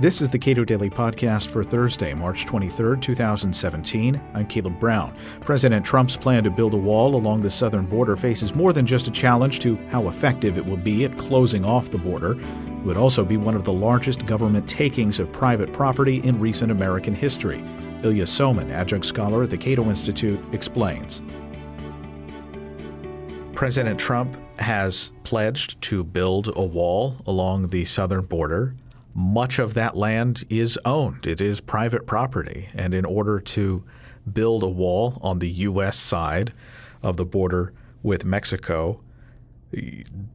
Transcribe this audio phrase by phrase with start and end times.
[0.00, 4.22] This is the Cato Daily Podcast for Thursday, March 23, 2017.
[4.32, 5.12] I'm Caleb Brown.
[5.40, 9.08] President Trump's plan to build a wall along the southern border faces more than just
[9.08, 12.40] a challenge to how effective it will be at closing off the border.
[12.40, 16.70] It would also be one of the largest government takings of private property in recent
[16.70, 17.60] American history.
[18.04, 21.22] Ilya Somin, adjunct scholar at the Cato Institute, explains.
[23.52, 28.76] President Trump has pledged to build a wall along the southern border
[29.14, 31.26] much of that land is owned.
[31.26, 32.68] It is private property.
[32.74, 33.84] And in order to
[34.32, 35.98] build a wall on the U.S.
[35.98, 36.52] side
[37.02, 39.00] of the border with Mexico,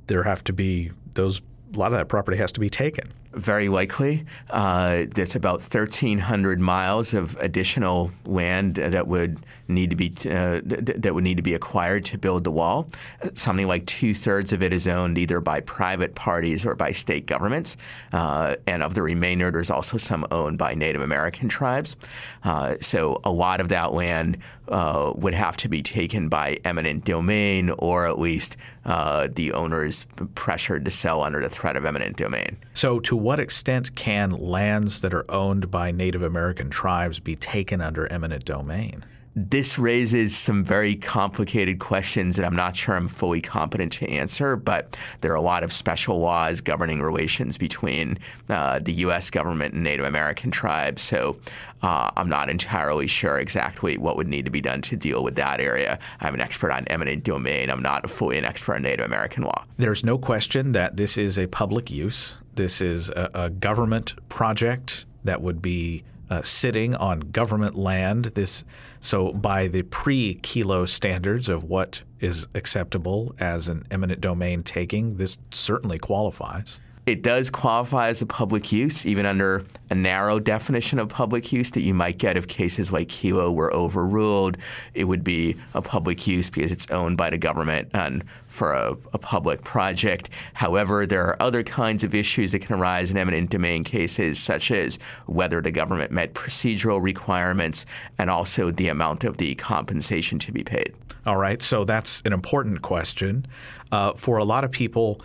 [0.08, 1.42] there have to be those,
[1.74, 4.26] a lot of that property has to be taken very likely.
[4.50, 11.14] Uh, there's about 1,300 miles of additional land that would need to be uh, that
[11.14, 12.88] would need to be acquired to build the wall.
[13.34, 17.26] Something like two thirds of it is owned either by private parties or by state
[17.26, 17.78] governments,
[18.12, 21.96] uh, and of the remainder, there's also some owned by Native American tribes.
[22.44, 24.38] Uh, so a lot of that land
[24.68, 30.06] uh, would have to be taken by eminent domain, or at least uh, the owners
[30.36, 32.58] pressured to sell under the threat of eminent domain.
[32.74, 37.80] So to what extent can lands that are owned by Native American tribes be taken
[37.80, 39.06] under eminent domain?
[39.36, 44.56] This raises some very complicated questions that I'm not sure I'm fully competent to answer,
[44.56, 49.32] but there are a lot of special laws governing relations between uh, the U.S.
[49.32, 51.02] government and Native American tribes.
[51.02, 51.38] So
[51.82, 55.36] uh, I'm not entirely sure exactly what would need to be done to deal with
[55.36, 55.98] that area.
[56.20, 57.72] I'm an expert on eminent domain.
[57.72, 59.66] I'm not fully an expert on Native American law.
[59.78, 62.38] There's no question that this is a public use.
[62.54, 68.26] This is a, a government project that would be uh, sitting on government land.
[68.26, 68.64] This
[69.00, 75.38] so by the pre-Kelo standards of what is acceptable as an eminent domain taking, this
[75.52, 76.80] certainly qualifies.
[77.06, 81.72] It does qualify as a public use, even under a narrow definition of public use
[81.72, 84.58] that you might get if cases like Kelo were overruled.
[84.94, 88.96] It would be a public use because it's owned by the government and for a,
[89.12, 90.30] a, public project.
[90.54, 94.72] However, there are other kinds of issues that can arise in eminent domain cases, such
[94.72, 97.86] as whether the government met procedural requirements
[98.18, 100.94] and also the amount of the compensation to be paid.
[101.26, 103.46] All right, so that's an important question.
[103.92, 105.22] Uh, for a lot of people,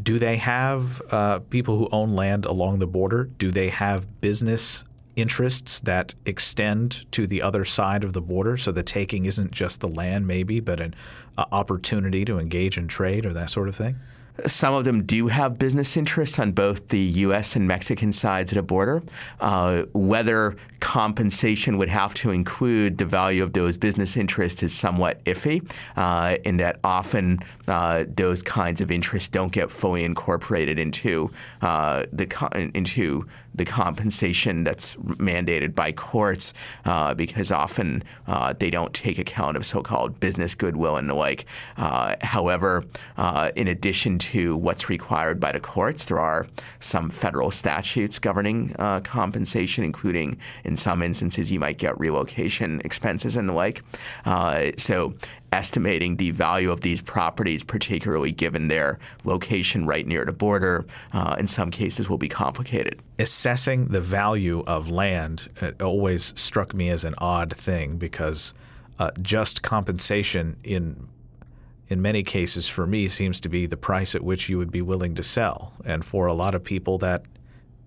[0.00, 3.24] do they have uh, people who own land along the border?
[3.24, 4.84] Do they have business
[5.16, 8.56] interests that extend to the other side of the border?
[8.56, 10.94] So the taking isn't just the land, maybe, but an
[11.36, 13.96] uh, opportunity to engage in trade or that sort of thing?
[14.46, 17.54] Some of them do have business interests on both the U.S.
[17.54, 19.02] and Mexican sides of the border.
[19.40, 25.24] Uh, whether compensation would have to include the value of those business interests is somewhat
[25.24, 25.62] iffy,
[25.96, 27.38] uh, in that often
[27.68, 32.26] uh, those kinds of interests don't get fully incorporated into uh, the
[32.74, 36.54] into the compensation that's mandated by courts,
[36.86, 41.44] uh, because often uh, they don't take account of so-called business goodwill and the like.
[41.76, 42.82] however,
[43.54, 46.04] in addition to what's required by the courts.
[46.04, 46.46] There are
[46.80, 53.36] some federal statutes governing uh, compensation, including in some instances you might get relocation expenses
[53.36, 53.82] and the like.
[54.24, 55.14] Uh, so
[55.52, 61.36] estimating the value of these properties, particularly given their location right near the border, uh,
[61.38, 63.00] in some cases will be complicated.
[63.18, 65.48] Assessing the value of land
[65.80, 68.54] always struck me as an odd thing because
[68.98, 71.08] uh, just compensation in
[71.88, 74.82] in many cases for me seems to be the price at which you would be
[74.82, 75.72] willing to sell.
[75.84, 77.24] And for a lot of people, that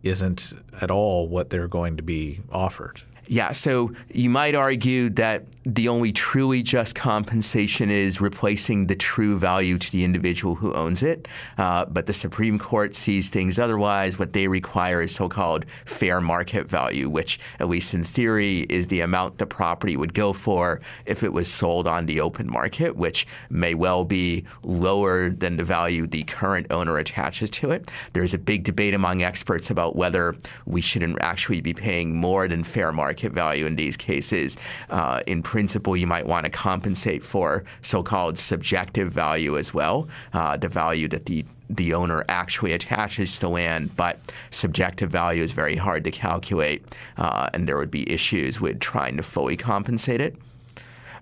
[0.03, 3.01] isn't at all what they're going to be offered.
[3.27, 9.39] Yeah, so you might argue that the only truly just compensation is replacing the true
[9.39, 11.27] value to the individual who owns it.
[11.57, 14.19] Uh, but the Supreme Court sees things otherwise.
[14.19, 18.87] What they require is so called fair market value, which, at least in theory, is
[18.87, 22.95] the amount the property would go for if it was sold on the open market,
[22.95, 27.89] which may well be lower than the value the current owner attaches to it.
[28.13, 30.35] There's a big debate among experts about whether
[30.67, 34.57] we shouldn't actually be paying more than fair market market value in these cases.
[34.89, 40.57] Uh, in principle, you might want to compensate for so-called subjective value as well, uh,
[40.57, 44.19] the value that the the owner actually attaches to land, but
[44.51, 46.83] subjective value is very hard to calculate,
[47.17, 50.35] uh, and there would be issues with trying to fully compensate it.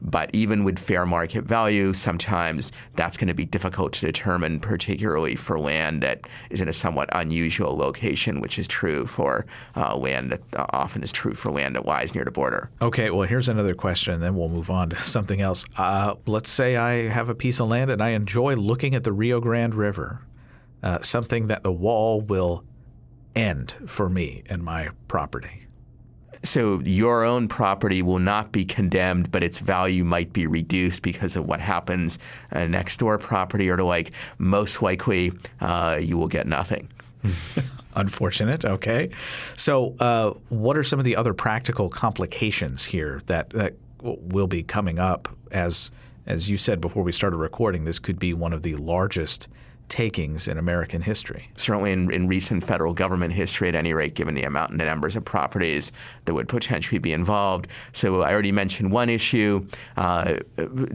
[0.04, 5.36] But even with fair market value, sometimes that's going to be difficult to determine, particularly
[5.36, 9.46] for land that is in a somewhat unusual location, which is true for
[9.76, 12.70] uh, land that uh, often is true for land that lies near the border.
[12.82, 15.66] Okay, well, here's another question, and then we'll move on to something else.
[15.78, 19.14] Uh, let's say I have a piece of land and I enjoy looking at the
[19.14, 20.22] Rio Grande River,
[20.82, 22.64] uh, something that the wall will
[23.36, 25.68] end for me and my property?
[26.44, 31.36] So your own property will not be condemned, but its value might be reduced because
[31.36, 32.20] of what happens
[32.52, 35.32] uh, next door property, or to like most likely
[35.62, 36.90] uh, you will get nothing.
[37.96, 38.66] Unfortunate.
[38.66, 39.10] Okay.
[39.56, 44.64] So, uh, what are some of the other practical complications here that that will be
[44.64, 45.92] coming up as
[46.26, 47.86] as you said before we started recording?
[47.86, 49.48] This could be one of the largest
[49.90, 51.50] takings in American history.
[51.56, 54.86] Certainly in, in, recent federal government history, at any rate, given the amount and the
[54.86, 55.92] numbers of properties
[56.26, 57.68] that would potentially be involved.
[57.92, 60.40] So I already mentioned one issue, uh,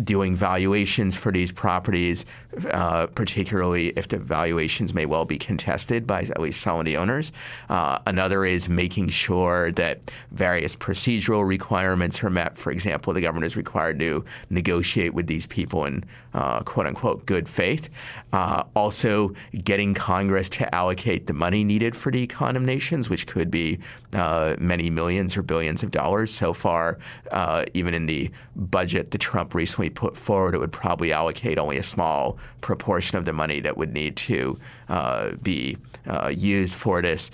[0.03, 2.27] doing valuations for these properties,
[2.71, 6.97] uh, particularly if the valuations may well be contested by at least some of the
[6.97, 7.31] owners.
[7.69, 12.57] Uh, another is making sure that various procedural requirements are met.
[12.57, 16.05] For example, the government is required to negotiate with these people in
[16.35, 17.89] uh, quote unquote good faith.
[18.33, 23.79] Uh, also, getting Congress to allocate the money needed for the condemnations, which could be
[24.15, 26.33] uh, many millions or billions of dollars.
[26.33, 26.97] So far,
[27.31, 31.77] uh, even in the budget that Trump recently put forward, it would probably allocate only
[31.77, 34.59] a small proportion of the money that would need to
[34.89, 35.77] uh, be
[36.07, 37.31] uh, used for this.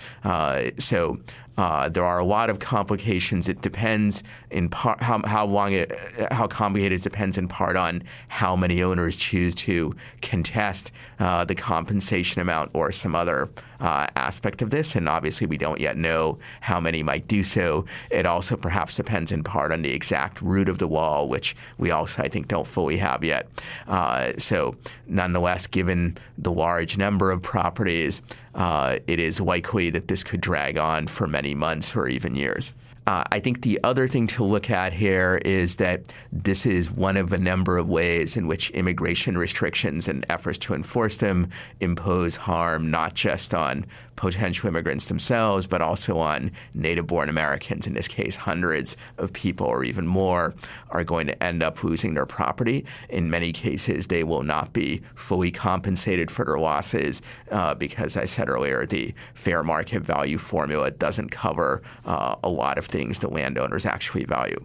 [0.78, 1.20] so
[1.56, 3.48] uh, there are a lot of complications.
[3.48, 5.92] It depends in part how, how long it,
[6.32, 11.54] how complicated it depends in part on how many owners choose to contest uh, the
[11.54, 13.48] compensation amount or some other
[13.84, 14.96] uh, aspect of this.
[14.96, 17.84] And obviously, we don't yet know how many might do so.
[18.10, 21.90] It also perhaps depends in part on the exact route of the wall, which we
[21.90, 23.46] also, I think, don't fully have yet.
[23.86, 24.76] Uh, so,
[25.06, 28.22] nonetheless, given the large number of properties,
[28.54, 32.72] uh, it is likely that this could drag on for many months or even years.
[33.06, 37.18] Uh, I think the other thing to look at here is that this is one
[37.18, 41.50] of a number of ways in which immigration restrictions and efforts to enforce them
[41.80, 43.73] impose harm not just on
[44.16, 47.86] potential immigrants themselves, but also on native born Americans.
[47.86, 50.54] In this case, hundreds of people or even more
[50.90, 52.84] are going to end up losing their property.
[53.08, 58.26] In many cases, they will not be fully compensated for their losses uh, because, I
[58.26, 63.32] said earlier, the fair market value formula doesn't cover uh, a lot of things that
[63.32, 64.64] landowners actually value.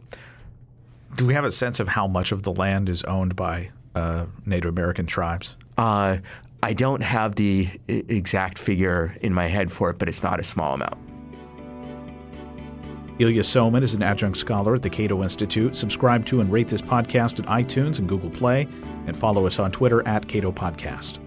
[1.15, 4.27] Do we have a sense of how much of the land is owned by uh,
[4.45, 5.57] Native American tribes?
[5.77, 6.17] Uh,
[6.61, 10.43] I don't have the exact figure in my head for it, but it's not a
[10.43, 10.97] small amount.
[13.19, 15.75] Ilya Somin is an adjunct scholar at the Cato Institute.
[15.75, 18.67] Subscribe to and rate this podcast at iTunes and Google Play,
[19.07, 21.19] and follow us on Twitter at Cato Podcast.